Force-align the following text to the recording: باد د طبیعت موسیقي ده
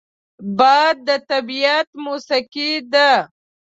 باد 0.57 0.95
د 1.07 1.09
طبیعت 1.31 1.87
موسیقي 2.05 2.71
ده 2.93 3.09